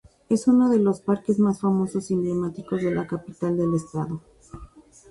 [0.29, 4.19] Es uno de los parques más famosos y emblemáticos de la capital del estado.